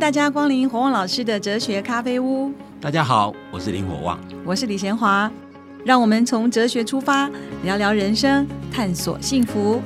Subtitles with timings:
[0.00, 2.50] 大家光临火旺老师的哲学咖啡屋。
[2.80, 5.30] 大家好，我是林火旺，我是李贤华。
[5.84, 7.30] 让我们从哲学出发，
[7.64, 9.78] 聊聊人生，探索幸福。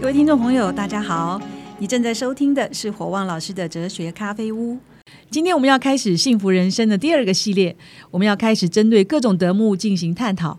[0.00, 1.40] 各位听众朋友，大家好，
[1.78, 4.76] 你正在收听的是火旺老师的哲学咖啡屋。
[5.30, 7.76] 今天我们要开始幸福人生的第二个系列，
[8.10, 10.58] 我们要开始针对各种德目进行探讨。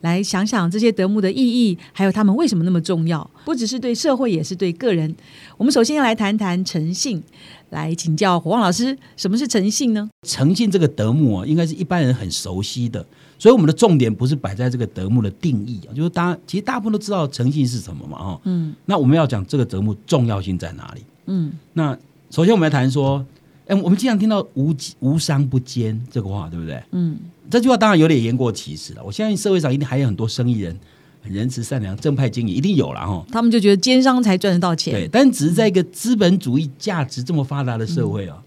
[0.00, 3.28] 来想想这些德牧的意义，还有他们为什么那么重要？
[3.44, 5.14] 不只是对社会，也是对个人。
[5.56, 7.22] 我们首先要来谈谈诚信，
[7.70, 10.08] 来请教火旺老师，什么是诚信呢？
[10.26, 13.04] 诚信这个德牧啊，应该是一般人很熟悉的，
[13.38, 21.02] 所以我们的重点不是摆在这个德牧的定义啊，就是大其实大部分都知道诚信是什么嘛，哈，嗯，那我们要讲这个德牧重要性在哪里？
[21.26, 21.98] 嗯，那
[22.30, 23.24] 首先我们来谈说。
[23.68, 26.82] 哎，我们经常听到“无无商不奸”这个话，对不对？
[26.92, 27.18] 嗯，
[27.50, 29.04] 这句话当然有点言过其实了。
[29.04, 30.74] 我相信社会上一定还有很多生意人
[31.22, 33.24] 很仁慈善良、正派经营，一定有了哈。
[33.30, 34.94] 他们就觉得奸商才赚得到钱。
[34.94, 38.42] 对，但只是在一个资本主义价值这么发达的社会啊，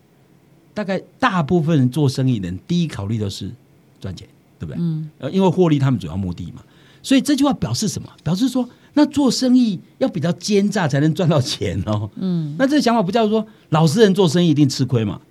[0.73, 3.51] 大概大部分人做生意人第一考虑的是
[3.99, 4.27] 赚钱，
[4.57, 4.77] 对不对？
[4.81, 6.63] 嗯，呃，因为获利他们主要目的嘛。
[7.03, 8.09] 所以这句话表示什么？
[8.23, 8.67] 表示说。
[8.93, 12.09] 那做生意要比较奸诈才能赚到钱哦。
[12.15, 15.21] 嗯，那这个想法不叫做老实人做生意一定吃亏嘛？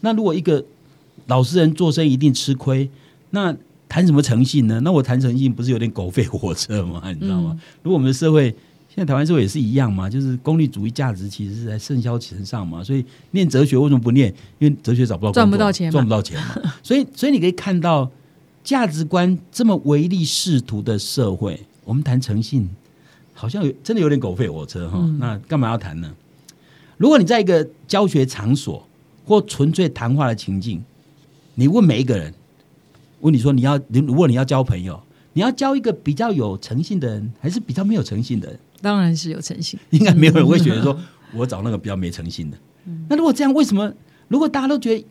[0.00, 0.64] 那如果一个
[1.26, 2.88] 老实人做生意一定吃亏，
[3.30, 3.56] 那
[3.88, 4.80] 谈什么诚信呢？
[4.80, 7.02] 那我谈诚信不是有点狗吠火车吗？
[7.12, 7.58] 你知道吗？
[7.82, 8.54] 如果我们的社会
[8.88, 14.32] 现在台湾社会也是一样嘛，就是功利主义价值其实是在盛嚣尘上嘛，所以念哲学为什么不念？
[14.60, 16.54] 因为哲学找不到赚不到钱，赚不到钱嘛。
[16.80, 18.08] 所以，所以你可以看到
[18.62, 22.68] 价值观这么唯利是图的社会，我们谈诚信。
[23.34, 26.14] 好像有真的有点狗吠火车哈，那干嘛要谈呢？
[26.96, 28.86] 如果你在一个教学场所
[29.26, 30.82] 或纯粹谈话的情境，
[31.56, 32.32] 你问每一个人，
[33.20, 38.58] 问你说你要，如果你要交朋友，你要交一个比较有诚信的人，还是比较没有诚信的人？
[38.80, 39.78] 当然是有诚信。
[39.90, 41.00] 应该没有人会选择说
[41.34, 42.56] 我找那个比较没诚信的。
[43.08, 43.92] 那如果这样，为什么？
[44.28, 45.04] 如果大家都觉得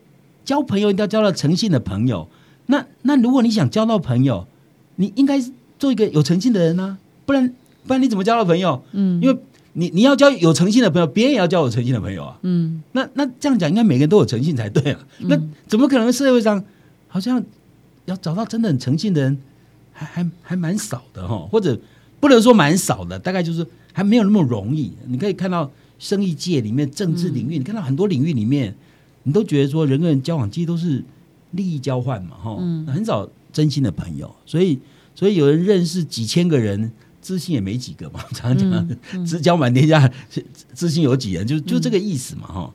[0.45, 2.29] 交朋友一定要交到诚信的朋友，
[2.67, 4.47] 那那如果你想交到朋友，
[4.95, 5.37] 你应该
[5.77, 6.97] 做一个有诚信的人呢？
[7.25, 7.53] 不然。
[7.85, 8.83] 不然你怎么交到朋友？
[8.93, 9.37] 嗯，因为
[9.73, 12.39] 你你要交有诚信的朋友，别人也要交有诚信的朋友啊。
[12.43, 14.99] 嗯，那那这样讲，应该每个人都有诚信才对啊。
[15.19, 16.63] 那怎么可能社会上
[17.07, 17.43] 好像
[18.05, 19.37] 要找到真的很诚信的人，
[19.91, 21.47] 还还还蛮少的哈？
[21.51, 21.77] 或者
[22.19, 24.93] 不能说蛮少的，大概就是还没有那么容易。
[25.07, 28.75] 你可以看到生意界里面、政治领域，你看到很多领域里面，
[29.23, 31.03] 你都觉得说人跟人交往其实都是
[31.51, 32.55] 利益交换嘛，哈，
[32.87, 34.33] 很少真心的朋友。
[34.45, 34.79] 所以
[35.15, 36.91] 所以有人认识几千个人。
[37.23, 40.11] 知心也没几个嘛， 常常讲知交满天下，
[40.75, 42.73] 知心有几人，就就这个意思嘛哈。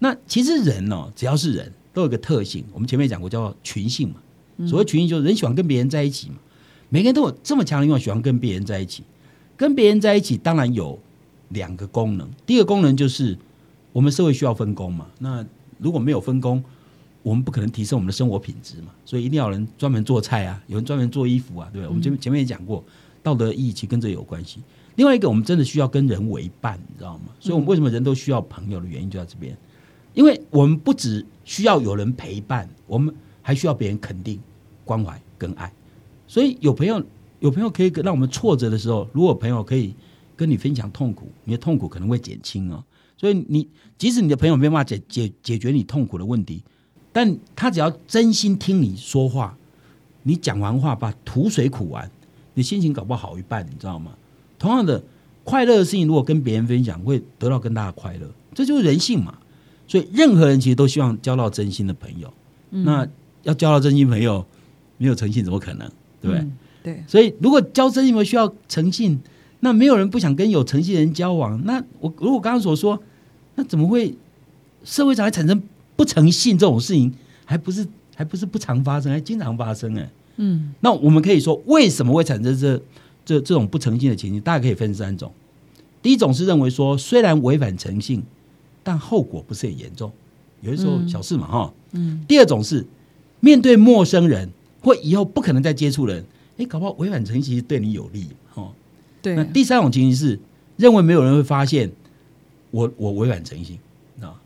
[0.00, 4.16] 那其实人哦，只要是人都有个特性，我们前面讲过叫群性嘛。
[4.66, 6.36] 所谓群性，就是人喜欢跟别人在一起嘛。
[6.88, 9.04] 每个人都有这么强的欲望，喜欢跟别人在一起。
[9.56, 10.98] 跟别人在一起，当然有
[11.50, 12.28] 两个功能。
[12.44, 13.38] 第一个功能就是
[13.92, 15.06] 我们社会需要分工嘛。
[15.18, 15.44] 那
[15.78, 16.62] 如果没有分工，
[17.22, 18.88] 我们不可能提升我们的生活品质嘛。
[19.04, 21.88] 所以一定要有人专门做菜啊，有人专门做衣服啊，对不对？
[21.88, 22.82] 我们前面前面也讲过。
[23.22, 24.60] 道德义其实跟这有关系。
[24.96, 27.26] 另外一个，我们真的需要跟人为伴，你知道吗？
[27.38, 29.56] 所以，我们为什么人都需要朋友的原因就在这边，
[30.12, 34.38] 因为我们不只需要有人陪伴，我们还需要别人肯定、
[34.84, 35.72] 关怀跟爱。
[36.26, 37.02] 所以，有朋友，
[37.38, 39.94] 有朋友可以让我们挫折的时候，如果朋友可以
[40.36, 42.84] 跟你分享痛苦，你的痛苦可能会减轻哦。
[43.16, 46.62] 所以，你即使你的朋友没办法解解解决你痛苦的问题，
[47.12, 49.56] 但他只要真心听你说话，
[50.24, 52.10] 你讲完话把吐水苦完。
[52.60, 54.12] 你心情搞不好一半，你知道吗？
[54.58, 55.02] 同样的
[55.44, 59.38] 快乐的事情，如果跟别人分享，会得到更大的快乐，这就是人性嘛。
[59.88, 62.30] 所以任何人其实都希望交到真心的朋友。
[62.68, 63.08] 那
[63.44, 64.44] 要交到真心朋友，
[64.98, 65.90] 没有诚信怎么可能？
[66.20, 66.46] 对不对？
[66.82, 67.04] 对。
[67.08, 69.18] 所以如果交真心朋友需要诚信，
[69.60, 71.58] 那没有人不想跟有诚信的人交往。
[71.64, 73.02] 那我如果刚刚所说，
[73.54, 74.14] 那怎么会
[74.84, 75.62] 社会上还产生
[75.96, 77.10] 不诚信这种事情？
[77.46, 80.10] 还不是还不是不常发生，还经常发生哎。
[80.42, 82.78] 嗯，那我们可以说，为什么会产生这
[83.26, 84.40] 这这种不诚信的情形？
[84.40, 85.30] 大概可以分三种。
[86.00, 88.22] 第一种是认为说，虽然违反诚信，
[88.82, 90.10] 但后果不是很严重，
[90.62, 91.74] 有的时候小事嘛，哈。
[91.92, 92.24] 嗯。
[92.26, 92.86] 第二种是
[93.40, 94.50] 面对陌生人
[94.80, 96.24] 或以后不可能再接触人，
[96.56, 98.72] 哎，搞不好违反诚信其实对你有利，哈。
[99.20, 99.34] 对。
[99.34, 100.40] 那第三种情形是
[100.78, 101.92] 认为没有人会发现
[102.70, 103.78] 我我违反诚信
[104.22, 104.40] 啊。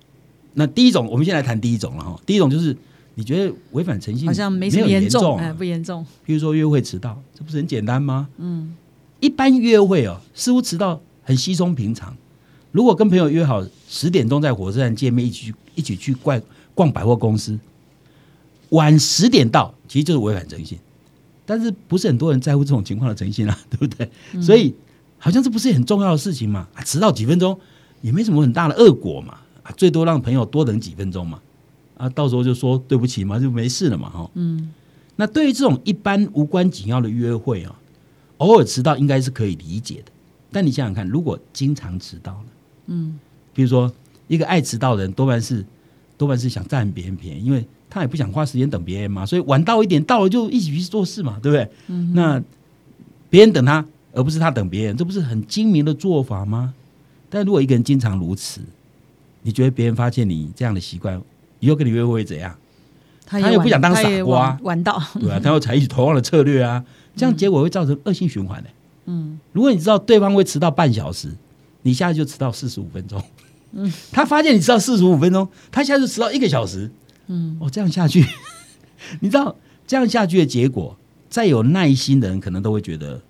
[0.55, 2.21] 那第一种，我们先来谈第一种了哈。
[2.27, 2.77] 第一种就是。
[3.17, 6.05] 你觉得违反诚信好像没什么严重，哎，不严重。
[6.25, 8.29] 比如说约会迟到，这不是很简单吗？
[8.39, 8.75] 嗯，
[9.21, 12.17] 一般约会哦，似乎迟到很稀松平常。
[12.73, 16.41] 如果跟朋友约好十点钟在火车站见面，一起去一起去逛
[16.75, 17.57] 逛百货公司，
[18.71, 20.77] 晚十点到，其实就是违反诚信。
[21.47, 23.57] 但是不是很多人在乎这种情况的诚信啊？
[23.71, 24.11] 对不对？
[24.43, 24.75] 所以
[25.19, 26.67] 好像这不是很重要的事情嘛？
[26.85, 27.57] 迟到几分钟
[28.01, 29.39] 也没什么很大的恶果嘛。
[29.63, 31.41] 啊，最多让朋友多等几分钟嘛，
[31.97, 34.31] 啊，到时候就说对不起嘛，就没事了嘛，哈。
[34.35, 34.73] 嗯，
[35.17, 37.79] 那对于这种一般无关紧要的约会啊，
[38.39, 40.13] 偶尔迟到应该是可以理解的。
[40.51, 42.45] 但你想想看，如果经常迟到了？
[42.87, 43.19] 嗯，
[43.53, 43.93] 比如说
[44.29, 45.65] 一个爱迟到的人，多半是
[46.17, 51.71] 多半是想占别人便宜，因为他也不想花时间等别人嘛，所以晚到一点到了就一起去做事嘛，对不对？
[51.89, 52.43] 嗯那
[53.31, 56.73] 别人等他，而不是他等别人，这不是很精明的做法吗？
[57.31, 58.61] 但如果一个人经常如此，
[59.43, 61.21] 你觉得别人发现你这样的习惯，
[61.65, 62.55] 以后跟你约会会怎样？
[63.27, 66.85] 他又不想当傻瓜晚晚到，对啊，他要采取同样的策略啊，
[67.17, 68.69] 这样结果会造成恶性循环的、
[69.07, 71.35] 嗯，如果你知道对方会迟到半小时，
[71.83, 73.23] 你下次就迟到四十五分钟。
[73.73, 76.91] 嗯，他发现你迟到四十五分钟，他下次迟到一个小时。
[77.29, 78.25] 嗯，哦，这样下去，
[79.21, 79.57] 你知道
[79.87, 80.95] 这样下去的结果，
[81.31, 83.21] 再有耐心的人可能都会觉得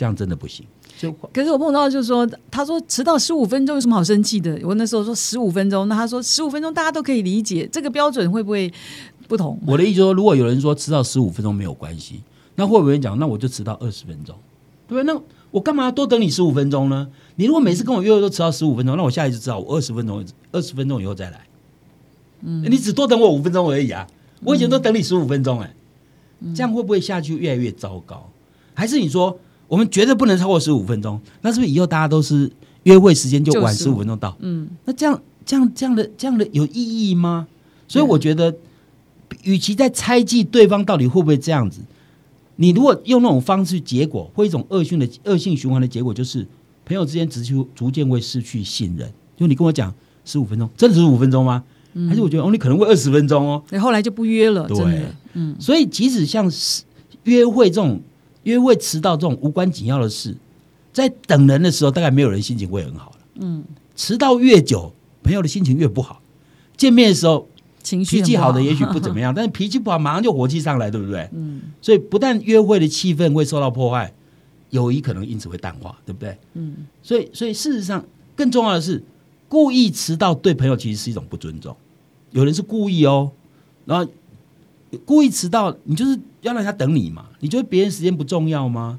[0.00, 0.64] 这样真的不行。
[0.98, 4.58] 就可是我碰到就是说，他说迟到十五分钟有什么好生气的？
[4.62, 8.72] 我那时候说十五分钟，那他说十五分钟大家都可以理解，这个标准会不会
[9.28, 9.60] 不同？
[9.66, 12.22] 我的意思说，如果有人说迟到十五分钟没有关系，
[12.54, 14.34] 那会不会有人讲，那我就迟到二十分钟，
[14.88, 15.04] 对不对？
[15.04, 15.20] 那
[15.50, 17.06] 我干嘛要多等你十五分钟呢？
[17.36, 21.46] 你如果每次跟我约会都迟到十五分钟，那我下一次知道我二十分钟，二十分钟以后再来。
[22.40, 24.06] 嗯，你只多等我五分钟而已啊！
[24.42, 25.74] 我以前都等你十五分钟，哎，
[26.54, 28.30] 这样会不会下去越来越糟糕？
[28.72, 29.38] 还是你说
[29.70, 31.20] 我们绝对不能超过十五分钟？
[31.42, 32.50] 那是不是以后大家都是
[32.82, 34.36] 约会时间就晚十五分钟到？
[34.40, 37.46] 嗯，那这样这样这样的这样的有意义吗？
[37.86, 38.52] 所以我觉得，
[39.44, 41.80] 与其在猜忌对方到底会不会这样子，
[42.56, 46.44] 你如果用那种方式，结果会一种恶性的恶性循环的结果，就是
[46.84, 49.08] 朋友之间只逐逐渐会失去信任。
[49.36, 49.94] 就你跟我讲
[50.24, 51.62] 十五分钟，真的是五分钟吗？
[52.08, 53.62] 还是我觉得哦，你可能会二十分钟哦。
[53.68, 56.82] 所以后来就不约了，对，嗯，所以即使像是
[57.24, 58.00] 约会这种
[58.44, 60.36] 约会迟到这种无关紧要的事，
[60.92, 63.16] 在等人的时候，大概没有人心情会很好了。
[63.34, 63.64] 嗯，
[63.94, 64.92] 迟到越久，
[65.22, 66.20] 朋友的心情越不好。
[66.76, 67.46] 见面的时候
[67.82, 71.28] 情绪脾气好的也许不怎么样， 但是脾气不好马上就火气上来，对不对？
[71.32, 74.12] 嗯所以不但约会的气氛会受到破坏，
[74.70, 76.38] 友谊可能因此会淡化，对不对？
[76.54, 78.04] 嗯，所以所以事实上
[78.34, 79.02] 更重要的是，
[79.48, 81.76] 故意迟到对朋友其实是一种不尊重。
[82.30, 83.30] 有人是故意哦，
[83.84, 84.10] 然后
[85.04, 87.26] 故意迟到，你就是要让他等你嘛？
[87.40, 88.98] 你觉得别人时间不重要吗？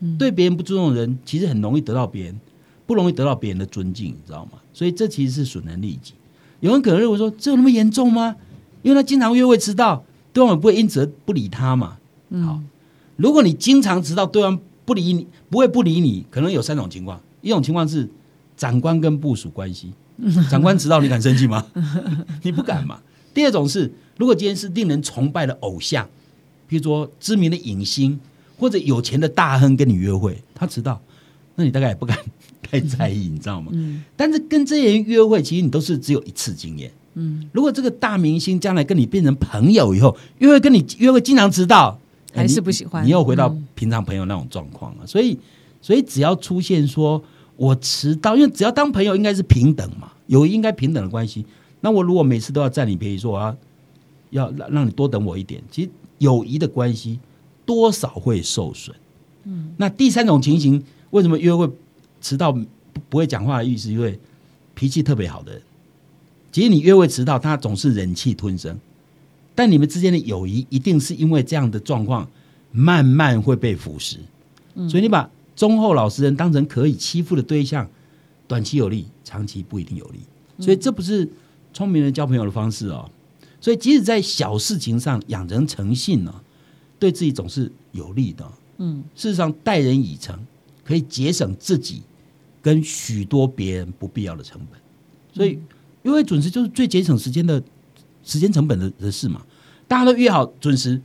[0.00, 2.40] 嗯对别人不尊重的人，其实很容易得到别人
[2.86, 4.52] 不容易得到别人的尊敬，你知道吗？
[4.72, 6.14] 所以这其实是损人利己。
[6.60, 8.36] 有人可能认为说，这有那么严重吗？
[8.82, 11.98] 因为他经常约会迟到，对方也不会因此而不理他嘛。
[12.30, 12.60] 嗯好，
[13.16, 17.20] 如果你经常迟到，对方不理你，不会不理你，可能有三种情况。
[17.40, 18.08] 一种情况是
[18.56, 19.92] 长官跟部属关系，
[20.50, 21.64] 长官迟到你敢生气吗？
[22.42, 23.00] 你不敢嘛。
[23.34, 26.08] 第二种是，如果今天是令人崇拜的偶像，
[26.68, 28.18] 比如说知名的影星
[28.58, 31.00] 或者有钱的大亨跟你约会，他迟到，
[31.56, 32.16] 那你大概也不敢
[32.62, 33.70] 太在意，你知道吗？
[33.74, 36.90] 嗯但是跟这些人约会，其实你都是只有一次经验。
[37.14, 41.98] 嗯，如果这个大明星将来跟你变成朋友以后，约会跟你约会经常迟到，
[42.32, 45.06] 哎还是不喜欢你又回到嗯平常朋友那种状况了。
[45.06, 45.38] 所以，
[45.82, 47.22] 所以只要出现说
[47.56, 51.44] 我迟到，因为只要当朋友应该是平等嘛，友谊应该平等的关系。
[51.82, 53.56] 那我如果每次都要占你便宜，说我要
[54.30, 57.20] 要让让你多等我一点，其实友谊的关系
[57.66, 58.96] 多少会受损。
[59.44, 61.68] 嗯，那第三种情形，为什么约会
[62.20, 62.64] 迟到不
[63.10, 63.90] 不会讲话的意思？
[63.92, 64.18] 因为
[64.74, 65.62] 脾气特别好的人。
[66.52, 68.78] 其实你约会迟到，他总是忍气吞声，
[69.54, 72.28] 但你们之间的友谊一定是因为这样的状况，
[72.70, 74.18] 慢慢会被腐蚀。
[74.74, 77.88] 嗯所以你把忠厚老实人当成可以欺负的对象，
[78.46, 80.20] 短期有利，长期不一定有利。
[80.58, 81.28] 所以这不是
[81.72, 83.08] 聪明人交朋友的方式哦。
[83.60, 86.34] 所以即使在小事情上养成诚信呢、
[86.98, 88.44] 对自己总是有利的。
[88.78, 90.36] 嗯，事实上，待人以诚
[90.84, 92.02] 可以节省自己
[92.60, 94.80] 跟许多别人不必要的成本。
[95.32, 95.58] 所以，
[96.02, 97.62] 约会准时就是最节省时间的
[98.24, 99.42] 时间成本的的事嘛。
[99.86, 101.00] 大家都约好准时，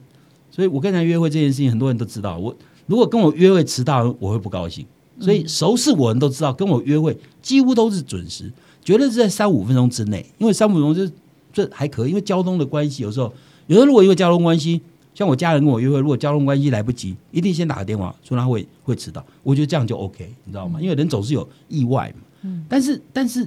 [0.50, 2.38] 所以我跟人家约会这件事情，很多人都知道。
[2.38, 2.56] 我
[2.88, 4.86] 如果跟我约会迟到，我会不高兴。
[5.20, 8.52] 所以熟识我人都知道，跟我约会几乎都是准时，
[8.88, 10.26] 绝对是在三五分钟之内。
[10.38, 11.14] 因为三五分钟就
[11.52, 13.34] 这还可以，因为交通的关系，有时候
[13.66, 14.80] 有时候如果因为交通关系，
[15.14, 19.26] 像我家人跟我约会，如果交通关系来不及，一定先打个电话说他会会迟到。
[19.44, 20.80] 我觉得这样就 OK，你知道吗？
[20.82, 22.64] 因为人总是有意外嘛。
[22.70, 23.46] 但是但是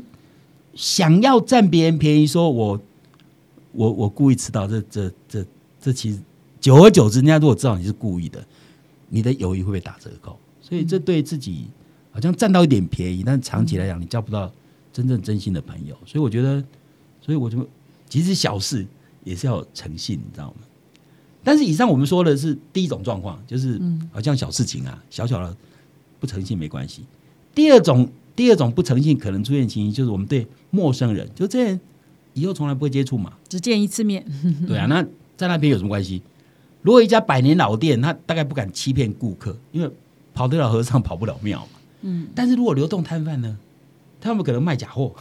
[0.75, 2.79] 想要占别人便宜，说我
[3.73, 5.43] 我我故意迟到，这这这
[5.81, 6.19] 这其实
[6.61, 8.45] 久而久之，人家如果知道你是故意的，
[9.09, 10.39] 你的友谊会被打折扣。
[10.61, 11.65] 所以这对自己
[12.11, 14.53] 好像占到一点便宜，但是长期来讲，你交不到
[14.93, 15.97] 真正真心的朋友。
[16.07, 16.63] 所以我觉得，
[17.21, 17.67] 所以我就
[18.09, 18.87] 其实小事
[19.25, 20.57] 也是要有诚信，你知道吗？
[21.43, 23.81] 但是以上我们说的是第一种状况，就是
[24.13, 25.57] 好像小事情啊，小小的
[26.19, 27.03] 不诚信没关系。
[27.55, 31.81] 第二种第二种不诚信可能出现情形，就是我们对陌生人，就这人
[32.35, 34.25] 以后从来不会接触嘛，只见一次面，
[34.67, 35.03] 对啊，那
[35.37, 36.23] 在那边有什么关系？
[36.83, 39.91] 如果一家百年老店，他大概不敢欺骗顾客，因为
[40.33, 41.81] 跑得了和尚跑不了庙嘛。
[42.03, 43.59] 嗯，但是如果流动摊贩呢，
[44.21, 45.15] 他们可能卖假货，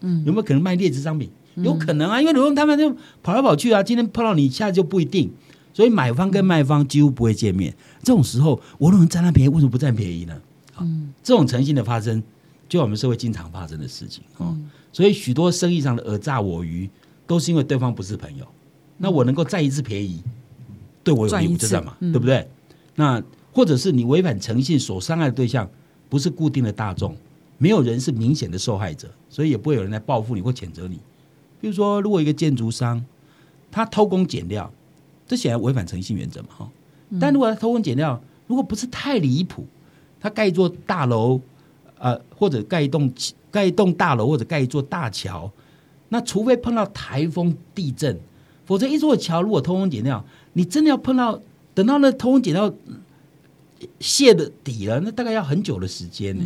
[0.00, 1.30] 嗯，有没有可能卖劣质商品？
[1.56, 5.30] 有可能啊，因为流动摊贩就跑来跑去啊，今天碰到你，下次就不一定。
[5.72, 7.74] 所以买方跟卖方几乎不会见面。
[8.02, 10.40] 这种时候，我都能占他便宜，为什么不占便宜呢？
[10.80, 12.22] 嗯，这种诚信的发生，
[12.68, 14.56] 就我们社会经常发生的事情啊。
[14.92, 16.88] 所以许多生意上的讹诈我鱼，
[17.26, 18.46] 都是因为对方不是朋友。
[18.98, 20.22] 那我能够占一次便宜。
[21.02, 22.48] 对我有利，我就这样嘛，对不对？
[22.94, 25.68] 那或者是你违反诚信所伤害的对象
[26.08, 27.16] 不是固定的大众，
[27.58, 30.98] 没有人是明显的受害者，所以也不会有人来报复你或谴责你。
[31.60, 33.04] 比如说，如果一个建筑商
[33.70, 34.70] 他偷工减料，
[35.26, 36.70] 这显然违反诚信原则嘛，哈。
[37.20, 39.66] 但如果他偷工减料，如果不是太离谱，
[40.20, 41.40] 他盖一座大楼，
[41.98, 43.12] 呃，或者盖一栋
[43.50, 45.50] 盖一栋大楼，或者盖一座大桥，
[46.08, 48.18] 那除非碰到台风、地震，
[48.66, 50.24] 否则一座桥如果偷工减料。
[50.54, 51.40] 你真的要碰到，
[51.72, 52.72] 等到那偷工减料
[53.98, 56.44] 卸的底了，那大概要很久的时间呢。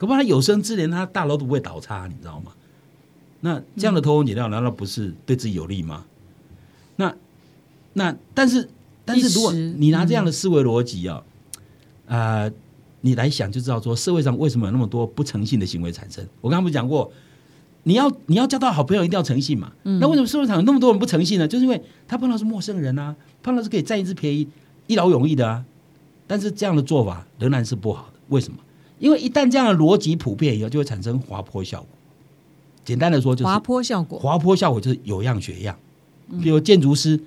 [0.00, 2.52] 恐怕他有生之年，他大楼都不会倒塌，你知道吗？
[3.42, 6.06] 那这样的偷工减料，难道不是对自己有利吗？
[6.96, 7.14] 那
[7.92, 8.66] 那但是
[9.04, 11.22] 但是，如果你拿这样的思维逻辑啊，
[12.08, 12.50] 啊，
[13.02, 16.26] 你来想就知道说，社会上为什么有那么多不诚信的行为产生？
[16.40, 17.12] 我刚刚不是讲过？
[17.82, 19.72] 你要你要交到好朋友，一定要诚信嘛。
[19.82, 21.46] 那为什么社会上有那么多人不诚信呢？
[21.46, 24.46] 就是因为他碰到是陌生人啊，碰到是可以占一次便宜，
[24.86, 25.64] 一劳永逸的啊。
[26.26, 28.20] 但是这样的做法仍然是不好的。
[28.28, 28.58] 为什么？
[29.00, 31.88] 因为一旦这样的逻辑普遍以后，就会产生滑坡效果。
[32.84, 34.18] 简单的说，就是滑坡效果。
[34.20, 35.76] 滑坡效果就是有样学样。
[36.42, 37.18] 比如建筑师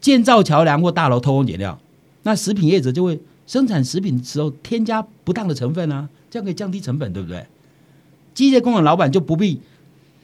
[0.00, 1.76] 建造桥梁或大楼偷工减料，
[2.22, 7.46] 那食品业者就会生产食品的时候添加不当的成分啊，这样可以降低成本，对不对？
[8.34, 9.60] 机械工厂老板就不必。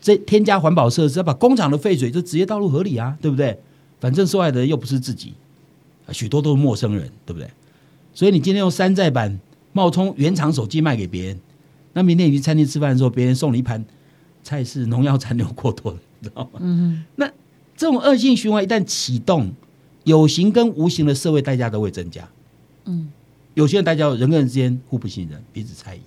[0.02, 3.59] 这添加环保设施，要把工厂的废水就直接倒入河里啊，对不对？
[4.00, 5.35] 反正受害的人又不是自己，
[6.11, 7.50] 许多都是陌生人，对不对？
[8.14, 9.38] 所以你今天用山寨版
[9.73, 11.41] 冒充原厂手机卖给别人，
[11.93, 13.85] 那明天你去餐厅吃饭的时候，别人送你一盘
[14.43, 16.61] 菜是农药残留过多的，知道吗？
[16.61, 17.27] 嗯那
[17.77, 19.53] 这种恶性循环一旦启动，
[20.05, 22.29] 有形跟无形的社会代价都会增加。
[22.85, 23.11] 嗯，
[23.55, 26.00] 有些人代价人跟人之间互不信任，彼此猜疑，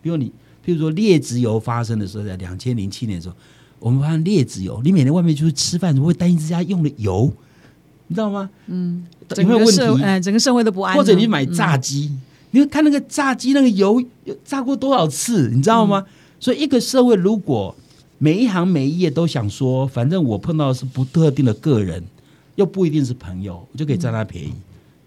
[0.00, 0.32] 比如你。
[0.64, 3.34] 譬如说劣质油发生的时候，在两千零七年的时候，
[3.80, 7.32] 我们发现劣质油，你每天外面就是吃饭，会担心自家用的油，
[8.06, 8.48] 你知道吗？
[8.68, 10.96] 嗯，整个社哎，整个社会都不安。
[10.96, 12.12] 或者你买炸鸡，
[12.52, 14.02] 你会看那个炸鸡那个油
[14.44, 16.06] 炸过多少次，你知道吗？
[16.38, 17.74] 所以一个社会如果
[18.18, 22.02] 每一行每一页都想说，反正我碰到的是不特定的个人，
[22.54, 24.54] 又不一定是朋友，我就可以占他便宜，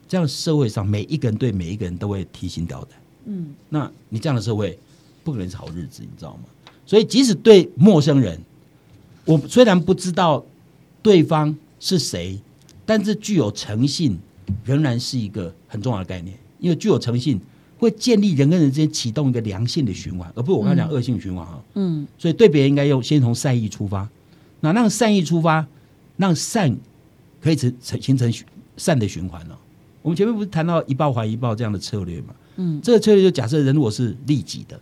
[0.07, 2.99] 这样社会上每一个人对每一个人都会提心吊胆。
[3.25, 4.77] 嗯，那你这样的社会。
[5.25, 6.43] 不可能是好日子，你知道吗？
[6.85, 8.39] 所以即使对陌生人，
[9.25, 10.45] 我虽然不知道
[11.01, 12.39] 对方是谁，
[12.85, 14.19] 但是具有诚信
[14.63, 16.37] 仍然是一个很重要的概念。
[16.65, 17.39] 因为具有诚信
[17.77, 21.61] 会建立人跟人之间启动一个良性的循环，而不是我刚才讲恶性循环啊。
[21.75, 24.09] 嗯，所以对别人应该用先从善意出发，
[24.61, 25.67] 那让善意出发，
[26.17, 26.75] 让善
[27.39, 28.33] 可以成成形成
[28.77, 29.55] 善的循环了。
[30.01, 32.33] 我们前面不是谈到一报还一报这样的策略嘛？
[32.55, 34.79] 嗯，这个策略就假设人如果是利己的。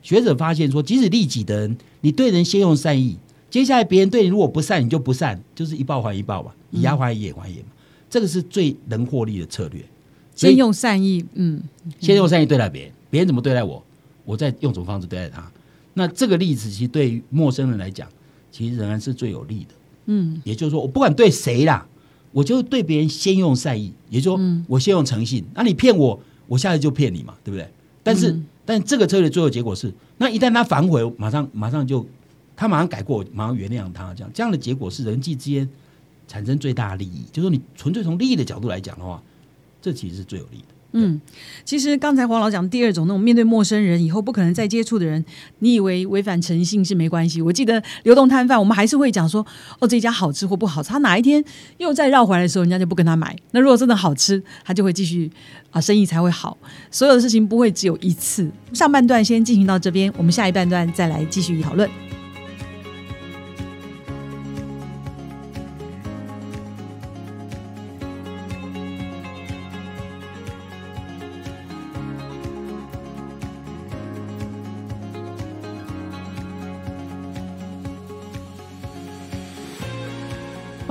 [0.00, 3.18] 学者发现说，即使利己的人，你对人先用善意，
[3.50, 7.72] 接下来别人对你如果不善，你就不善，就是一报还一报吧，以牙还眼还眼嘛，
[8.08, 9.84] 这个是最能获利的策略。
[10.36, 11.60] 先用善意，嗯，
[11.98, 13.82] 先用善意对待别人，别人怎么对待我，
[14.24, 15.50] 我再用什么方式对待他。
[15.94, 18.08] 那这个例子其实对于陌生人来讲，
[18.52, 19.74] 其实仍然是最有利的。
[20.04, 21.84] 嗯，也就是说，我不管对谁啦，
[22.30, 25.44] 我就对别人先用善意，也就是说，我先用诚信。
[25.54, 27.68] 那你骗我，我下次就骗你嘛，对不对？
[28.04, 28.38] 但是。
[28.68, 32.04] 但这个策略最后结果是，那一旦他反悔，马上马上就
[32.56, 35.68] 他马上改过，马上原谅他，这样这样的结果是人际之间
[36.26, 37.22] 产生最大利益。
[37.30, 39.22] 就是说你纯粹从利益的角度来讲的话，
[39.86, 40.64] 这其实是最有利的。
[40.98, 41.20] 嗯，
[41.64, 45.24] 其实刚才黄老讲第二种那种面对陌生人以后不可能再接触的人，
[45.60, 47.40] 你以为违反诚信是没关系？
[47.40, 49.46] 我记得流动摊贩，我们还是会讲说，
[49.78, 51.44] 哦，这家好吃或不好吃，他哪一天
[51.78, 53.36] 又再绕回来的时候，人家就不跟他买。
[53.52, 55.30] 那如果真的好吃，他就会继续
[55.70, 56.58] 啊，生意才会好。
[56.90, 58.50] 所有的事情不会只有一次。
[58.72, 61.88] 上半段先进行到这边，我们下一半段再来继续讨论。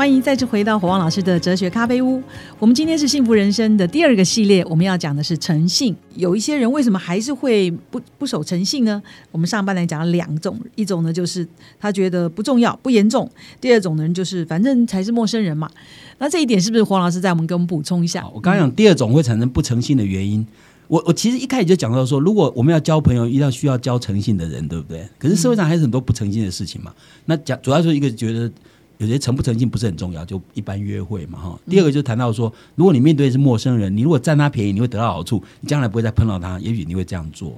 [0.05, 2.21] 欢迎再次回到火旺老师的哲学咖啡屋。
[2.59, 5.95] 我们今天是幸福人生的第二个系列，我们要讲的是诚信。
[6.13, 9.01] 有一些人为什么还是会不不守诚信呢？
[9.31, 11.43] 我们上半来讲了两种，一种呢就是
[11.79, 13.27] 他觉得不重要、不严重；
[13.59, 15.67] 第二种呢就是反正才是陌生人嘛。
[16.19, 18.29] 那这一点是不是黄老师在我们给我们补充一下？
[18.31, 20.45] 我刚刚讲第二种会产生不诚信的原因，
[20.87, 25.03] 我我其实一开始就讲到说，如果我们要交朋友，一定要需要交诚信的人，对不对？
[25.17, 26.93] 可是社会上还是很多不诚信的事情嘛。
[27.25, 28.51] 那讲主要是一个觉得。
[28.97, 31.59] 有些诚不诚信不是很重要，就一般约会嘛哈。
[31.69, 37.53] 第二个就谈到说，如果你面对的是陌生人，你如果占他便宜，你会得到好处，你将来不会再碰到他，也许你会这样做。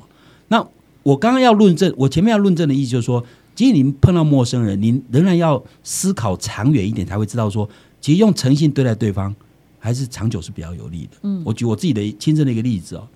[0.47, 0.65] 那
[1.03, 3.23] 我刚刚要论证，我前面要论证的意思就是说，
[3.55, 7.69] 即使你碰到陌生人，您仍然要思考长远一点，才会知道说，
[8.01, 9.35] 其实用诚信对待对方，
[9.79, 11.17] 还是长久是比较有利的。
[11.21, 13.07] 嗯，我举我自己的亲身的一个例子哦，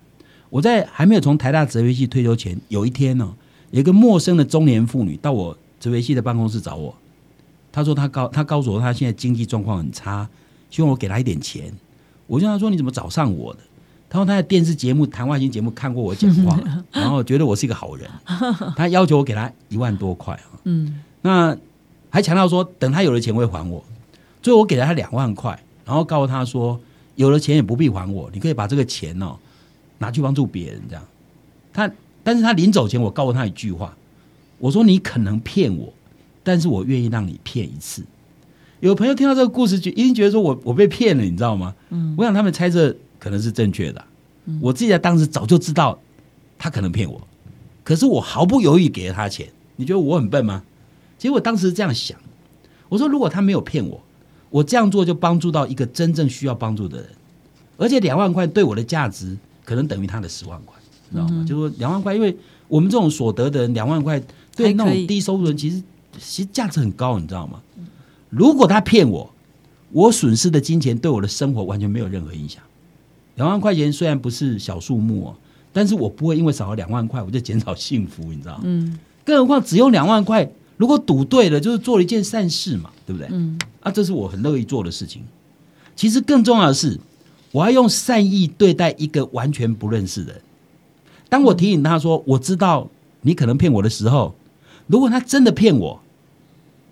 [0.48, 3.34] 我在还没有从台大哲学系退休前，有一天呢，
[3.72, 6.94] 有一个陌生的中年妇女到我哲学系的办公室找我。
[7.72, 10.28] 他说他告他告诉我他现在经济状况很差，
[10.70, 11.72] 希望我给他一点钱。
[12.26, 13.60] 我就他说你怎么找上我的？
[14.08, 16.60] 他说他在电视节目谈话型节目看过我讲话，
[16.92, 18.08] 然后觉得我是一个好人，
[18.76, 20.60] 他要求我给他一万多块啊。
[20.64, 21.56] 嗯，那
[22.10, 23.82] 还强调说等他有了钱会还我。
[24.42, 26.78] 最后我给了他两万块，然后告诉他说
[27.14, 29.36] 有了钱也不必还我，你可以把这个钱哦
[29.98, 31.02] 拿去帮助别人这样。
[31.72, 31.90] 他
[32.22, 33.96] 但是他临走前我告诉他一句话，
[34.58, 35.92] 我说你可能骗我。
[36.42, 38.02] 但是我愿意让你骗一次。
[38.80, 41.72] 有朋友听到这个故事，就一定觉得说我我被骗了，你知道吗？
[41.90, 44.04] 嗯，我想他们猜测可能是正确的。
[44.60, 45.96] 我自己在当时早就知道
[46.58, 47.20] 他可能骗我，
[47.84, 49.46] 可是我毫不犹豫给了他钱。
[49.76, 50.64] 你觉得我很笨吗？
[51.16, 52.18] 结果当时这样想，
[52.88, 54.02] 我说如果他没有骗我，
[54.50, 57.06] 我这样做就帮助到一个真正需要帮助的人，
[57.76, 60.74] 而且两万块对我的价值可能等于他的十万块，
[61.12, 61.46] 知道吗？
[61.48, 64.20] 就说两万块，因为我们这种所得的人，两万块
[64.56, 65.80] 对那种低收入人其实。
[66.18, 67.60] 其实价值很高，你知道吗？
[68.30, 69.30] 如果他骗我，
[69.90, 72.62] 我损失的金钱对我的生活完全没有任何影响。
[73.34, 75.36] 两万块钱虽然不是小数目哦，
[75.72, 78.60] 但是我不会因为少了两万块我就减少幸福，你知道吗？
[78.64, 78.98] 嗯。
[79.24, 83.28] 更何况只有两万块，如果赌对了，就是做了一件善事嘛，对不对？
[83.30, 83.58] 嗯。
[83.80, 85.22] 啊，这是我很乐意做的事情。
[85.94, 86.98] 其实更重要的是，
[87.50, 90.42] 我要用善意对待一个完全不认识的人。
[91.28, 92.88] 当我提醒他说：“我知道
[93.20, 94.34] 你可能骗我的时候。”
[94.86, 96.00] 如果他真的骗我，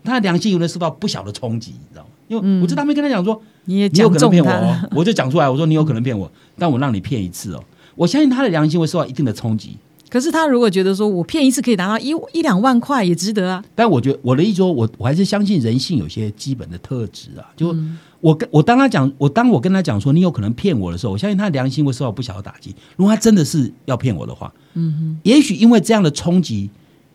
[0.05, 1.73] 他的良心有没有受到不小的冲击？
[1.73, 2.09] 你知道吗？
[2.29, 7.65] 因为我知道他没跟他讲说，你也有可能骗我，我就讲出来，我说你有可能骗我，但我让你骗一次哦，
[7.97, 9.77] 我相信他的良心会受到一定的冲击。
[10.09, 13.63] 可是他如果觉得说我骗一次可以拿到一一两万块，也值得啊。
[13.75, 17.47] 但我觉得我的意思说，我我还是相信人性有些基本的特质啊。
[17.57, 17.75] 就
[18.21, 22.75] 我跟我当他讲，我当我跟他讲说你有可能骗我的时候，我相信他的良心会受到不小的打击。
[22.97, 26.71] 如果他真的是要骗我的话，嗯哼，也许因为这样的冲击。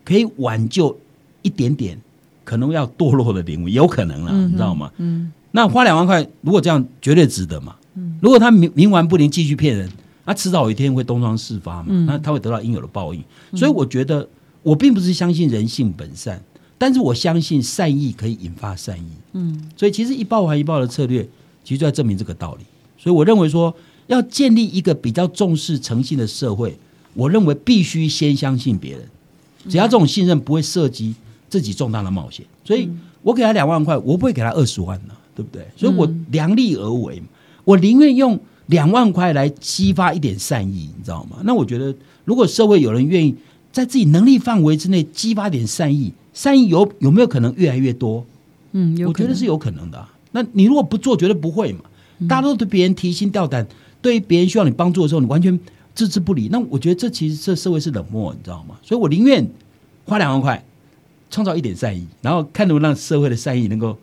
[0.06, 0.96] 可以挽救
[1.42, 2.00] 一点点
[2.44, 4.90] 可能要堕落的领悟，有可能了，你知道吗？
[4.98, 7.74] 嗯，那花两万块，如果这样绝对值得嘛？
[7.96, 9.90] 嗯，如果他冥冥顽不灵，继续骗人，
[10.24, 11.86] 那迟早有一天会东窗事发嘛？
[12.06, 13.20] 那他会得到应有的报应。
[13.54, 14.28] 所以我觉得，
[14.62, 16.40] 我并不是相信人性本善，
[16.78, 19.08] 但是我相信善意可以引发善意。
[19.32, 21.22] 嗯，所以其实一报还一报的策略，
[21.64, 22.64] 其实就在证明这个道理。
[22.96, 23.74] 所以我认为说，
[24.06, 26.78] 要建立一个比较重视诚信的社会，
[27.14, 29.08] 我认为必须先相信别人。
[29.68, 31.14] 只要这种信任不会涉及
[31.48, 32.88] 自己重大的冒险，所以
[33.22, 35.66] 我给他两万块，我不会给他二十万呢，对不对？
[35.76, 37.22] 所以我量力而为，
[37.64, 41.38] 我宁愿用两万块来激发一点善意，你知道吗？
[41.44, 43.34] 那我觉得，如果社会有人愿意
[43.72, 48.24] 在自己能力范围之内激发点善意，善意有有没有可能越来越多？
[48.72, 50.04] 嗯，我觉得是有可能的。
[50.32, 51.80] 那你如果不做，绝对不会嘛。
[52.28, 53.66] 大家都对别人提心吊胆，
[54.02, 55.58] 对于别人需要你帮助的时候，你完全。
[55.96, 58.76] 置之不理，那我觉得这其实这社会是冷漠，你知道吗？
[58.82, 59.44] 所以我宁愿
[60.04, 60.62] 花两万块
[61.30, 63.96] 创造一点善意，然后看能不能让社会的善意能够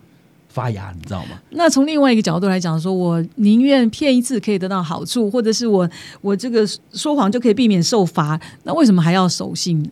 [0.49, 1.39] 发芽，你知道吗？
[1.51, 5.89] 那从另外一个角度来讲，说我宁愿骗一次可以得到好处，或者是我
[6.21, 9.89] 我这个说谎就可以避免受罚，那为什么还要守信呢？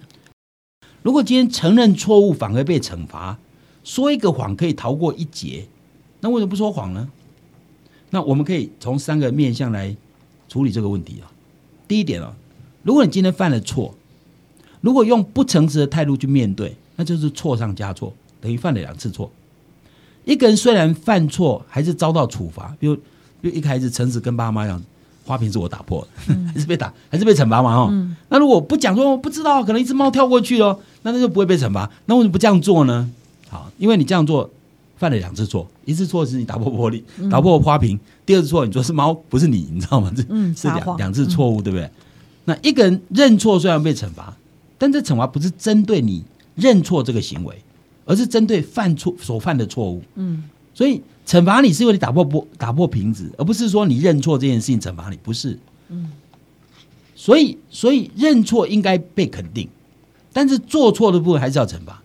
[1.04, 3.38] 如果今天承认错误反而被惩罚，
[3.84, 5.68] 说一个谎可以逃过一劫，
[6.20, 7.08] 那为什么不说谎呢？
[8.10, 9.96] 那我们可以从三个面向来
[10.50, 11.31] 处理这个问题啊。
[11.92, 12.32] 第一点哦，
[12.84, 13.94] 如果你今天犯了错，
[14.80, 19.30] 如果用不诚实的态度去面对，那就是错上加错，等于犯了两次错。
[20.24, 22.96] 一个人虽然犯错，还是遭到处罚，比如，
[23.42, 24.82] 比如一开始诚实跟爸妈讲，
[25.26, 27.76] 花瓶是我打破的， 还是被打，还是被惩罚嘛？
[27.76, 27.94] 哈，
[28.30, 31.92] 那如果不讲说我不知道，可能一只猫跳过去哦，那那就不会被惩罚。
[32.06, 33.12] 那为什么不这样做呢？
[33.50, 34.50] 好，因为你这样做
[35.02, 38.00] 犯了两次错，一次错是你打破玻璃，打破花瓶。
[38.24, 40.14] 第二次错，你说是猫，不是你，你知道吗？
[40.16, 40.22] 这
[40.54, 41.90] 是两两次错误，对不对？
[42.46, 44.38] 那一个人认错虽然被惩罚，
[44.78, 47.60] 但这惩罚不是针对你认错这个行为，
[48.06, 50.04] 而是针对犯错所犯的错误。
[50.14, 50.44] 嗯，
[50.76, 55.58] 所以惩罚你是因为你打破玻打破瓶子，而不是说你认错这件事情惩罚你，不是。
[55.90, 56.12] 嗯。
[57.16, 59.68] 所以，所以认错应该被肯定，
[60.32, 62.04] 但是做错的部分还是要惩罚。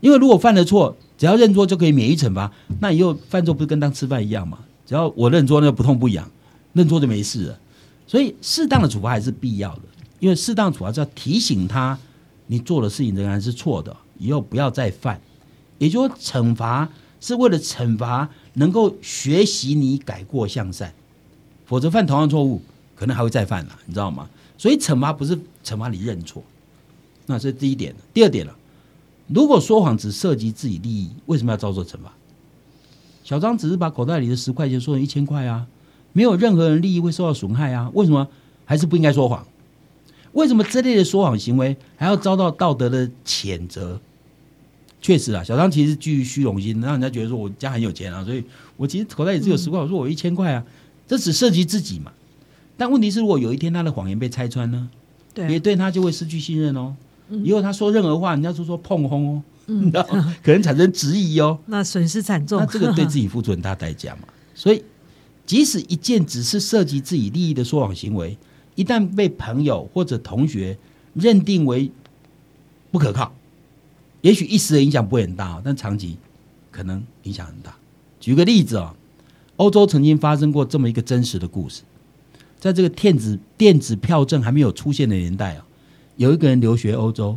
[0.00, 4.58] 因为如果犯了错，只要认错就可以免于惩罚，那以后犯错不是跟当吃饭一样吗？
[4.84, 6.28] 只要我认错，那就不痛不痒，
[6.72, 7.60] 认错就没事了。
[8.08, 9.82] 所以，适当的处罚还是必要的，
[10.18, 11.96] 因为适当处罚是要提醒他，
[12.48, 15.20] 你做的事情仍然是错的，以后不要再犯。
[15.78, 16.88] 也就是说，惩罚
[17.20, 20.92] 是为了惩罚能够学习你改过向善，
[21.66, 22.60] 否则犯同样错误，
[22.96, 24.28] 可能还会再犯了，你知道吗？
[24.58, 26.42] 所以惩罚不是惩罚你认错，
[27.26, 27.94] 那是第一点。
[28.12, 28.52] 第二点了，
[29.28, 32.12] 如果说谎只涉及自己利益，为什么要遭受惩罚？
[33.24, 35.66] 小张只是把口袋里的十块钱说成一千块啊，
[36.12, 38.28] 没有任何人利益会受到损害啊，为什么
[38.64, 39.46] 还是不应该说谎？
[40.32, 44.00] 为什么这类的说谎行为还要遭到道德的谴责？
[45.00, 48.44] 确实啊，小张其实基于虚荣心，让人家觉得说我家很有钱啊，所以
[48.76, 50.64] 我其实口袋里只有十块，我说我一千块啊，
[51.06, 52.12] 这只涉及自己嘛。
[52.76, 54.90] 但问题是，如果有一天他的谎言被拆穿呢？
[55.34, 56.96] 对，也对他就会失去信任哦。
[57.30, 60.02] 以后他说任何话，人家就说碰轰哦， 你知道，
[60.42, 61.58] 可能产生质疑哦。
[61.66, 64.28] 那损失惨重，那这个对自己付出很大代价嘛。
[64.54, 64.82] 所以，
[65.46, 68.36] 即使一件只是涉及自己利益的说谎行为，
[68.74, 70.76] 一旦被朋友或者同学
[71.14, 71.90] 认定为
[72.90, 73.34] 不可靠，
[74.20, 76.16] 也许一时的影响不会很大，但长期
[76.70, 77.74] 可能影响很大。
[78.20, 78.94] 举个例子啊，
[79.56, 81.82] 欧洲曾经发生过这么一个真实的故事。
[82.60, 85.66] 在这个电子电子票证还没有出现的年代啊，
[86.16, 87.36] 有一个人留学欧洲，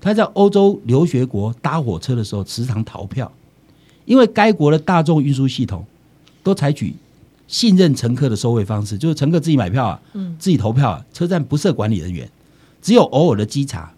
[0.00, 3.30] 他在欧洲留学国搭火车的时候时常逃票，
[4.04, 5.84] 因为该国的大众运输系统
[6.42, 6.94] 都采取
[7.48, 12.30] 信任乘客的收费方式，就是乘客自己买票啊，嗯，自己投票啊，车站不设管理人员，
[12.80, 13.92] 只有偶尔的稽查，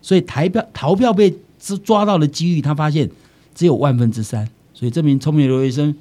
[0.00, 1.36] 所以台票逃票被
[1.84, 3.10] 抓到的几率，他发现
[3.54, 5.94] 只有万分之三，所以这名聪明的留学生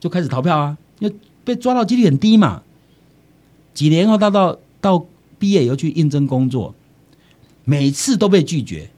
[0.00, 2.62] 就开始逃票啊，因为被抓到几率很低嘛。
[3.74, 5.06] 几年后，他到到
[5.38, 6.74] 毕业以后去应征工作，
[7.64, 8.90] 每次都被拒绝。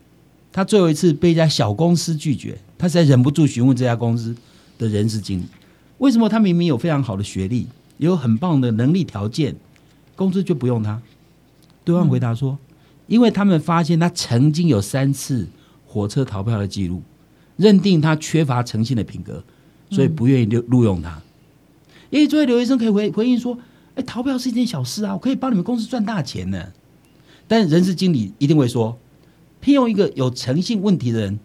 [0.52, 4.34] 他最后一次被一家小公司拒绝，他实在忍不住询问这家公司
[4.78, 5.44] 的人事经理：
[5.98, 7.66] 为什么他明明有非常好的学历，
[7.98, 9.56] 有很棒的能力条件，
[10.14, 11.02] 公司就不用他？
[11.84, 12.56] 对方回答说：
[13.06, 15.48] 因为他们发现他曾经有三次
[15.86, 17.02] 火车逃票的记录，
[17.56, 19.42] 认定他缺乏诚信的品格，
[19.90, 21.20] 所以不愿意录录用他。
[22.10, 23.58] 因为作为留学生可以回回应说。
[23.96, 26.60] 哎，逃票是一件小事啊，我可以帮你们公司赚大钱呢。
[27.46, 28.98] 但人事经理一定会说，
[29.60, 31.38] 聘用一个有诚信问题的人，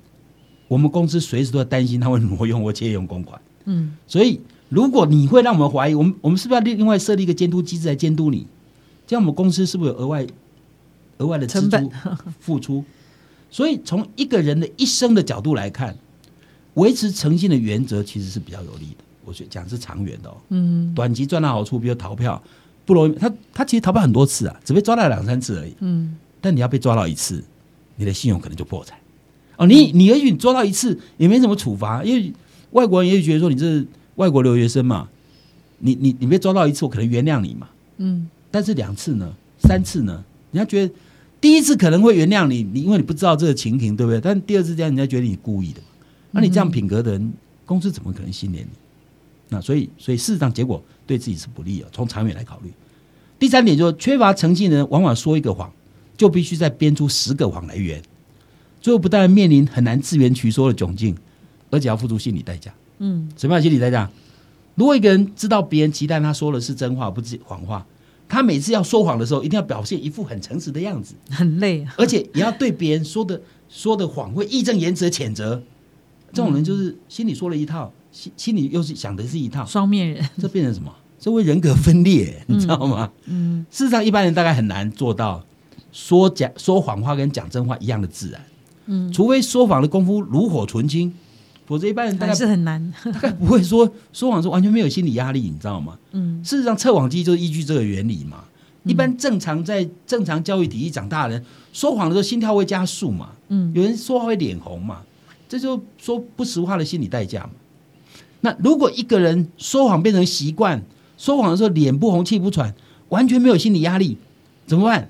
[0.68, 3.42] 我们公司随时都在担心他会挪用或借用公款。
[3.66, 8.48] 嗯，所以如果你会让我们怀疑，我们我们是不是要另另外设立一个监督机制来监督你？
[9.06, 10.26] 这样我们公司是不是有额外
[11.18, 11.92] 额外的支出
[12.40, 12.84] 付出？
[13.50, 15.98] 所以从一个人的一生的角度来看，
[16.76, 19.04] 维持诚信的原则其实是比较有利的。
[19.26, 22.42] 我觉讲是长远的哦，嗯，短期赚到好处，比如逃票，
[22.90, 23.14] 不容易。
[23.14, 26.16] 他他其实逃跑很多次啊，只被抓到两三次而已，嗯。
[26.42, 27.44] 但你要被抓到一次，
[27.98, 28.98] 你的信用可能就破产。
[29.58, 32.34] 哦，你你也许你抓到一次也没什么处罚，因为
[32.72, 35.08] 外国人也许觉得说你是外国留学生嘛，
[35.80, 38.28] 你你你被抓到一次，我可能原谅你嘛，嗯。
[38.50, 40.94] 但是两次呢，三次呢，人家觉得
[41.40, 44.20] 第一次可能会原谅你，你因为你不知道这个情形，对不对？
[44.20, 45.82] 但第二次这样，人家觉得你故意的，
[46.32, 47.34] 那你这样品格的人，
[47.66, 48.68] 公司怎么可能信任你？
[49.50, 51.88] 那所以，所以事实上结果对自己是不利的。
[51.92, 52.72] 从长远来考虑，
[53.40, 55.74] 第三点就是缺乏诚信的人，往往说一个谎，
[56.16, 58.00] 就必须再编出十个谎来圆，
[58.80, 61.18] 最后不但面临很难自圆其说的窘境，
[61.72, 62.72] 而且要付出心理代价。
[63.00, 64.08] 嗯，什么样心理代价？
[64.76, 67.84] 如果一个人知道别人期待他说的是真话，不是谎话，
[68.28, 75.64] 他每次要说谎的时候，一定要表现一副很诚实的样子， 很累，而且也要对别人说的说的谎会义正言辞的谴责。
[76.32, 77.92] 这种人就是心里说了一套。
[78.20, 80.94] 心心里又是想的是一套双面人，这变成什么？
[81.18, 83.10] 这会人格分裂，你知道吗？
[83.28, 85.42] 嗯，事实上一般人大概很难做到
[85.94, 88.42] 说假说谎话跟讲真话一样的自然。
[88.88, 91.14] 嗯，除非说谎的功夫炉火纯青，
[91.66, 95.98] 否则一般人大概是很难， 大概不会说说谎是完全没有心理压力，你知道吗？
[96.12, 98.44] 嗯，事实上测谎机就是依据这个原理嘛。
[98.84, 103.30] 一般正常在正常教育体系长大的人，说谎的时候心跳会加速嘛。
[103.48, 105.02] 嗯，有人说话会脸红嘛，
[105.48, 107.52] 这就说不实话的心理代价嘛。
[108.42, 110.82] 那如果一个人说谎变成习惯，
[111.18, 112.74] 说谎的时候脸不红气不喘，
[113.10, 114.18] 完全没有心理压力，
[114.66, 115.10] 怎么办？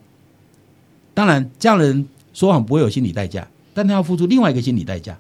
[1.13, 5.18] 当然，这样的人说谎不会有心理代价，但他要付出另外一个心理代价，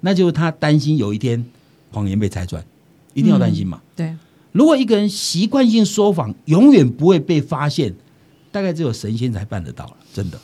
[0.00, 1.44] 那就是他担心有一天
[1.90, 2.64] 谎言被拆穿，
[3.14, 3.80] 一定要担心嘛。
[3.96, 4.14] 对，
[4.52, 7.94] 如果一个人习惯性说谎，永远不会被发现，
[8.52, 10.38] 大概只有神仙才办得到了，真的。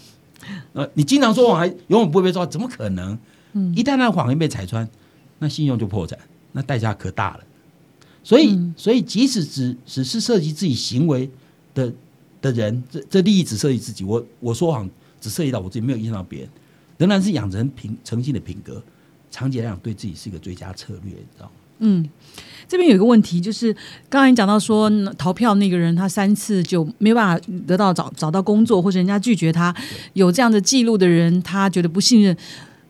[0.73, 3.19] 呃，你经常说谎还永远不会被抓，怎么可能？
[3.53, 4.89] 嗯，一旦那谎言被拆穿，
[5.39, 6.19] 那信用就破产。
[6.55, 7.45] 那代价可大了。
[8.23, 11.29] 所以，所以即使只只是涉及自己行为
[11.75, 11.93] 的
[12.41, 14.89] 的人，这这利益只涉及自己，我我说谎
[15.21, 16.49] 只涉及到我自己，没有影响到别人，
[16.97, 18.83] 仍然是养成品诚信的品格，
[19.31, 21.51] 长期来讲对自己是一个最佳策略，你知道吗？
[21.81, 22.09] 嗯，
[22.67, 23.77] 这边有一个问题，就是
[24.09, 24.89] 刚才你讲到说
[25.19, 29.75] 逃票那个人，他三次就没有办法得到找找到工作，或者人家拒绝他，
[30.15, 32.35] 有这样的记录的人，他觉得不信任。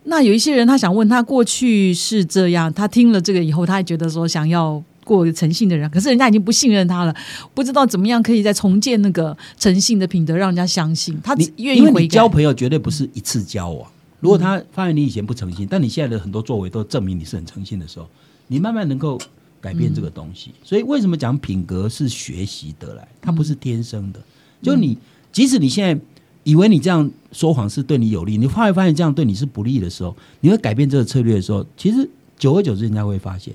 [0.04, 7.14] 那有一些人，他想问他过去是这样，他听了这个以后，他还觉得说想要过诚信的人，可是人家已经不信任他了，
[7.54, 12.02] 不知道怎么样可以再重建那个诚信的品德，让人家相信他愿意因为。
[12.02, 13.90] 你交朋友绝对不是一次交往，
[14.20, 18.06] 如果他发现你以前不诚信，但你现在的很多作为都证明你是很诚信的时候，
[18.48, 19.18] 你慢慢能够
[19.60, 20.52] 改变这个东西。
[20.62, 24.20] 所以为什么讲品格是学习得来，它不是天生的。
[24.62, 24.98] 就你
[25.32, 25.98] 即使你现在
[26.44, 33.52] 以为你这样说谎是对你有利，你后来发现这样对你是不利的时候，你会改变这个策略的时候，其实久而久之人家会发现。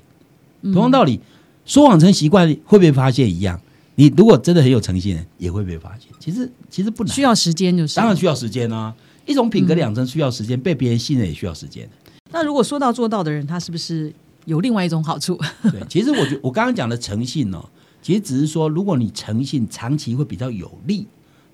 [0.62, 1.20] 同样道理，
[1.66, 3.60] 说谎成习惯会被发现一样。
[3.96, 6.10] 你如果真的很有诚信，也会被发现。
[6.20, 8.94] 其实其实不难，需要时间，就是当然需要时间啊。
[9.26, 11.88] 一种品格养成需要时间，被别人信任也需要时间。
[12.32, 14.12] 那如果说到做到的人，他是不是
[14.46, 15.38] 有另外一种好处？
[15.72, 17.64] 对，其实我觉我刚刚讲的诚信哦、
[18.02, 21.06] 其实只是说，如果你诚信长期会比较有利，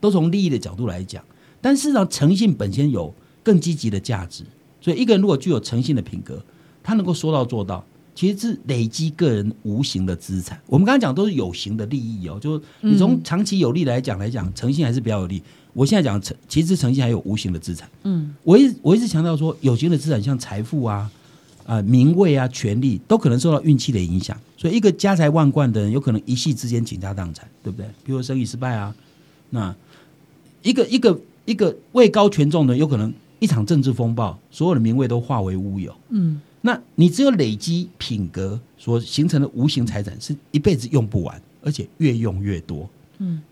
[0.06, 1.24] 都从利益的角度来讲。
[1.60, 4.44] 但事实上，诚信本身有更积极的价值。
[4.80, 6.40] 所以，一个人如果具有诚信的品格，
[6.84, 10.62] 他能够说到做到，其实是累积个人无形的资产。
[10.68, 15.42] 我们刚刚讲都是有形的利益哦，就是你从长期有利来讲来讲，诚信还是比较有利。
[15.74, 17.90] 我现在讲诚，其实诚信还有无形的资产。
[18.04, 21.10] 嗯，我一我一直强调说，有形的资产像财富啊、
[21.66, 24.40] 啊、名位啊、权力，都可能受到运气的影响。
[24.56, 27.88] 所以，一个家财万贯的人，有可能一夕之间倾家荡产，对不对？
[28.04, 28.96] 比如生意失败啊，
[29.50, 29.76] 那
[30.66, 35.96] 一个一个一个位高权重的，有可能一场政治风暴，所有的名位都化为乌有。
[36.10, 42.90] 嗯，那你只有累积品格所形成的无形财产，是一辈子用不完，而且越用越多。
[43.20, 43.44] 嗯，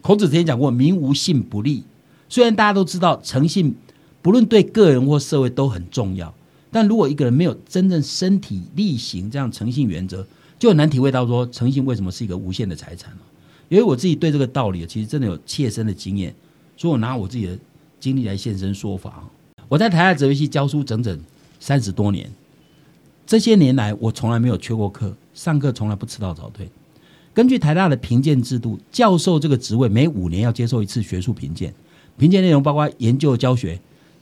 [0.00, 1.82] 孔子之前讲过“民无信不立”，
[2.30, 3.74] 虽然大家都知道诚信
[4.22, 6.32] 不论对个人或社会都很重要，
[6.70, 10.24] 但如果一个人没有真正身体力行这样诚信原则，
[10.56, 13.18] 就很难体会到说诚信为什么是一个无限的财产了。
[13.68, 16.34] 因为我自己对这个道理其实真的有切身的经验，
[16.76, 17.58] 所以我拿我自己的
[18.00, 19.22] 经历来现身说法。
[19.68, 21.18] 我在台大哲学系教书整整
[21.60, 22.30] 三十多年，
[23.26, 26.68] 这些年来我从来没有缺过课，上课从来不迟到早退。
[27.34, 31.72] 根据台大的评鉴制度，教授这个职位每五年要接受一次学术评鉴，
[32.16, 33.78] 评鉴内容包括研究、教学。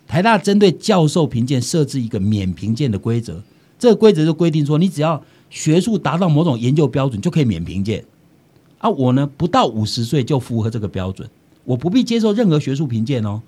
[0.09, 3.43] 台大针对教授评鉴设置一个免评鉴的规则，
[3.79, 8.05] 这个规则就规定说，你只要学术达到某种研究标准，就可以免评鉴。
[8.79, 11.29] 啊，我呢不到五十岁就符合这个标准，
[11.65, 13.43] 我不必接受任何学术评鉴哦。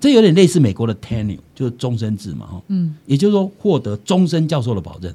[0.00, 5.14] 这有点类似美国的 tenure，就是终身制嘛，哈，嗯，也就是说获得终身教授的保证。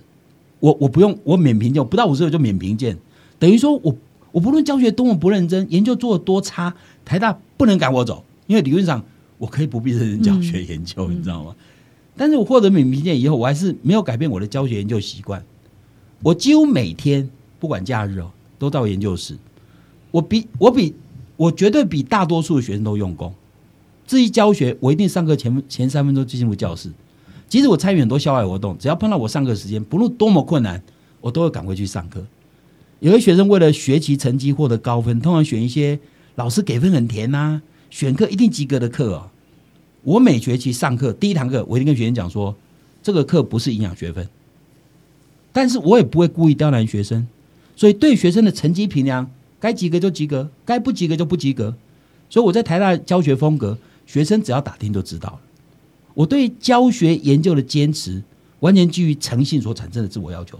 [0.60, 2.98] 我我不用我免评鉴，我不到五十岁就免评鉴，
[3.38, 3.96] 等于说我
[4.32, 9.04] 我不论教学多么不认真，研究做的多差，台大不能赶我走，因为理论上
[9.38, 11.56] 我可以不必认真教学研究，你知道吗？
[12.16, 15.44] 但是我获得免评鉴以后，我还是没有改变我的教学研究习惯。
[16.24, 17.30] 我几乎每天
[17.60, 19.38] 不管假日哦，都到研究室。
[20.12, 20.96] 我比我比
[21.36, 23.34] 我绝对比大多数的学生都用功。
[24.06, 26.92] 至于教学，我一定上课前前三分钟就进入教室。
[27.50, 30.82] 即使我参与很多校外活动，只要碰到我上课时间，不论多么困难，
[31.22, 32.26] 我都会赶回去上课。
[33.00, 36.00] 有些学生为了学习成绩获得高分，通常选一些
[36.36, 39.30] 老师给分很甜呐、选课一定及格的课哦。
[40.04, 42.56] 我每学期上课第一堂课，我一定跟学生讲说，
[43.04, 44.28] 这个课不是营养学分，
[45.54, 47.28] 但是我也不会故意刁难学生，
[47.78, 51.74] 所以对学生的成绩评量，该及格就及格，该不及格就不及格。
[52.30, 55.40] 所以我在台大教学风格，学生只要打听就知道了。
[56.16, 58.24] 我对教学研究的坚持，
[58.62, 60.60] 完全基于诚信所产生的自我要求。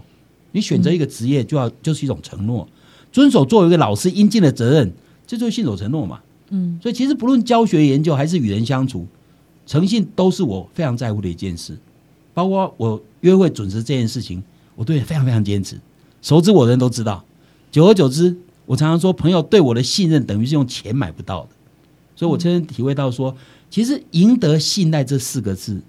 [0.52, 2.66] 你选择一个职业，就要就是一种承诺，
[3.12, 4.92] 遵守作为一个老师应尽的责任，
[5.26, 6.20] 这就是信守承诺嘛。
[6.50, 9.06] 嗯，所以其实不论教学研究还是与人相处，
[9.66, 11.76] 诚信都是我非常在乎的一件事。
[12.32, 14.40] 包括我约会准时这件事情，
[14.76, 15.78] 我对非常非常坚持。
[16.22, 17.24] 熟知我的人都知道，
[17.70, 21.50] 久而久之，我常常说，朋友对我的信任等于是用钱买不到的。
[22.16, 23.36] 所以我真正体会到说，
[23.70, 25.80] 其实赢得信赖这四个字，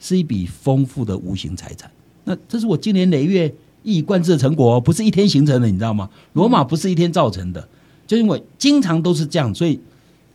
[0.00, 1.90] 是一笔丰富的无形财产。
[2.24, 6.08] 那这是我经年累月一以贯之的成果、不是一天形成的，你知道吗？
[6.32, 7.68] 罗马不是一天造成的，
[8.06, 9.78] 就因为经常都是这样，所以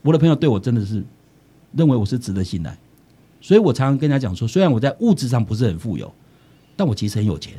[0.03, 1.03] 我的朋友对我真的是
[1.75, 2.77] 认为我是值得信赖。
[3.41, 6.13] 所以我常常跟他讲说，虽然我在物质上不是很富有，
[6.75, 7.53] 但我其实很有钱，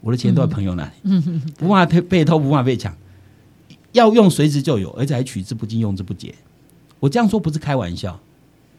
[0.00, 1.20] 我的钱都在朋友那里，
[1.56, 2.96] 不怕被被偷，不怕被抢，
[3.92, 6.34] 要用随时就有，而且还取之不尽，用之不竭。
[7.00, 8.18] 我这样说不是开玩笑，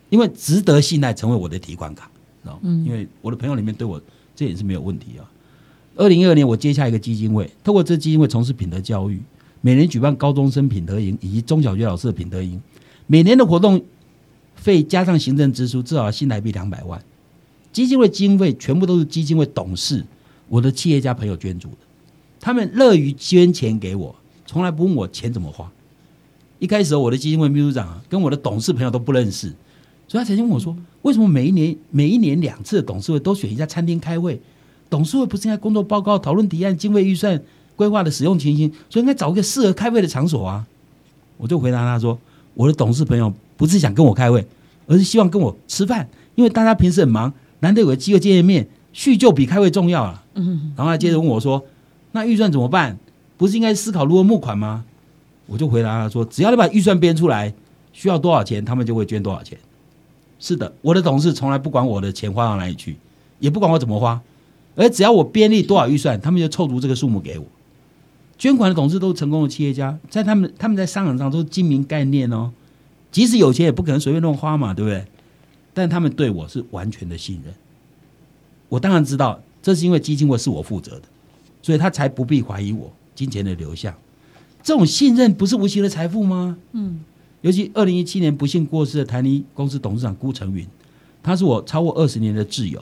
[0.09, 2.09] 因为值得信赖成为我的提款卡，
[2.43, 2.59] 知道？
[2.63, 4.01] 因为我的朋友里面对我
[4.35, 5.29] 这也是没有问题啊。
[5.95, 9.19] 二零一二年，我接下一个基金会，透过这基金会从事品德教育，
[9.61, 12.61] 每年举办高中生品德营以及中小学老师的品德营，
[13.07, 13.83] 每年的活动
[14.55, 17.03] 费加上行政支出，至少新台币两百万。
[17.73, 20.05] 基金会经费全部都是基金会董事、
[20.49, 21.77] 我的企业家朋友捐助的，
[22.39, 25.69] 他们乐于捐钱给我，从来不问我钱怎么花。
[26.59, 29.53] 一开始我的基金会秘书长，跟我的董事朋友都不认识，
[30.07, 34.41] 所以他曾经问我说：“为什么每一年每一年两次的董事会都选一家餐厅开会？
[34.89, 37.39] 董事会不是应该工作报告、讨论提案、经费预算、
[37.75, 40.65] 规划的使用情形，所以应该找一个适合开会的场所啊？”
[41.37, 42.17] 我就回答他说
[42.55, 44.47] ：“我的董事朋友不是想跟我开会，
[44.87, 50.23] 而是希望跟我吃饭，因为大家平时很忙，难得有个机会见见面，叙旧比开会重要啊。”
[50.75, 51.65] 然后他接着问我说
[52.13, 52.97] ：“那预算怎么办？
[53.37, 54.85] 不是应该思考如何募款吗？”
[55.47, 57.53] 我就回答他说：“只要你把预算编出来，
[57.93, 59.57] 需要多少钱，他们就会捐多少钱。”
[60.39, 62.97] 是的，我的董事从来不管我的钱花到哪里去，
[63.39, 64.21] 也不管我怎么花，
[64.75, 67.45] 而只要我编立多少预算，他们就凑足这个数目给我。
[68.37, 72.51] 捐款的董事都是成功的企业家，在他们他们在商场上都是精明概念哦。
[73.11, 75.05] 即使有钱，也不可能随便乱花嘛，对不对？
[75.73, 77.53] 但他们对我是完全的信任。
[78.69, 81.01] 我当然知道，这是因为基金会是我负责的，
[81.61, 83.93] 所以他才不必怀疑我金钱的流向。
[84.63, 86.57] 这种信任不是无形的财富吗？
[86.71, 87.03] 嗯，
[87.41, 90.65] 尤其二零一七年不幸过世的台泥公司董事长辜成云，
[91.21, 92.81] 他是我超过二十年的挚友。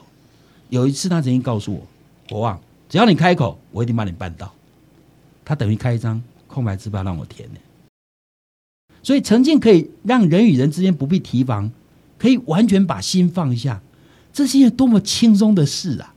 [0.68, 1.84] 有一次，他曾经告诉我
[2.30, 4.54] ：“国旺，只要你开口，我一定帮你办到。”
[5.44, 7.58] 他等于开一张空白支票让我填呢。
[9.02, 11.68] 所以，诚信可以让人与人之间不必提防，
[12.16, 13.82] 可以完全把心放下，
[14.32, 16.12] 这是一件多么轻松的事啊！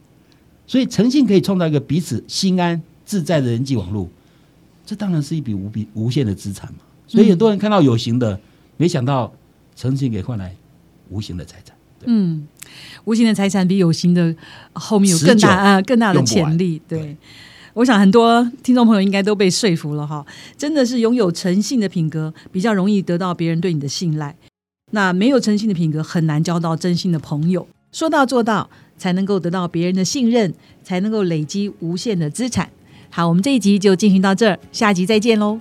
[0.69, 4.07] 所以，诚信可以创造一个彼此心安自在的人际网络。
[4.85, 8.39] 这当然是一笔无比无限的资产嘛，所以很多人看到有形的，
[8.77, 9.33] 没想到
[9.75, 10.55] 诚信给换来
[11.09, 11.75] 无形的财产。
[12.05, 12.47] 嗯，
[13.05, 14.35] 无形的财产比有形的
[14.73, 16.79] 后面有更大啊更大的潜力。
[16.87, 17.17] 对，
[17.73, 20.23] 我想很多听众朋友应该都被说服了哈，
[20.55, 24.35] 真的是拥有诚信的品格，比较容易得到别人对你的信赖。
[24.91, 27.67] 那没有诚信的品格，很难交到真心的朋友。
[27.91, 28.69] 说到做到，
[28.99, 32.69] 才能够得到别人的信任，才能够累积无限的资产。
[33.09, 35.59] 好，我们这一集就进行到这儿，下集再见喽。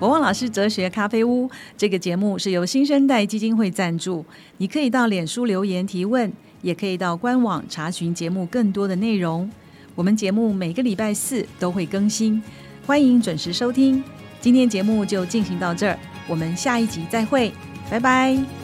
[0.00, 4.22] 我望老师哲学咖啡屋这个节目是由新生代基金会赞助，
[4.58, 9.50] 你可以到脸书留言提问，也可以到官网查询节目更多的内容。
[9.94, 12.42] 我们节目每个礼拜四都会更新，
[12.86, 14.02] 欢迎准时收听。
[14.40, 17.52] 今天节目就进行到这儿，我们下一集再会。
[17.90, 18.63] 拜拜。